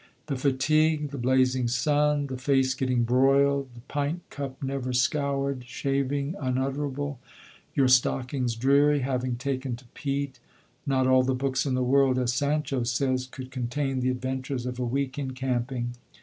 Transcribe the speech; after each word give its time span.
The 0.25 0.35
fatigue, 0.35 1.11
the 1.11 1.19
blazing 1.19 1.67
sun, 1.67 2.25
the 2.25 2.35
face 2.39 2.73
getting 2.73 3.03
broiled, 3.03 3.67
the 3.75 3.81
pint 3.81 4.27
cup 4.31 4.63
never 4.63 4.93
scoured, 4.93 5.63
shaving 5.67 6.33
unutterable, 6.39 7.19
your 7.75 7.87
stockings 7.87 8.55
dreary, 8.55 9.01
having 9.01 9.35
taken 9.35 9.75
to 9.75 9.85
peat, 9.93 10.39
not 10.87 11.05
all 11.05 11.21
the 11.21 11.35
books 11.35 11.67
in 11.67 11.75
the 11.75 11.83
world, 11.83 12.17
as 12.17 12.33
Sancho 12.33 12.81
says, 12.81 13.27
could 13.27 13.51
contain 13.51 13.99
the 13.99 14.09
adventures 14.09 14.65
of 14.65 14.79
a 14.79 14.83
week 14.83 15.19
in 15.19 15.33
camping. 15.35 15.93